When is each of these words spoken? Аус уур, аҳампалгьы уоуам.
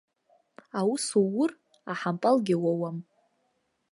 Аус 0.79 1.05
уур, 1.21 1.51
аҳампалгьы 1.91 2.55
уоуам. 2.63 2.97